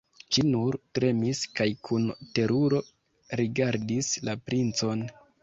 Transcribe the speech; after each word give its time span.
Ŝi 0.35 0.43
nur 0.45 0.77
tremis 0.97 1.41
kaj 1.59 1.67
kun 1.89 2.07
teruro 2.39 2.81
rigardis 3.43 4.11
la 4.31 4.37
princon. 4.49 5.07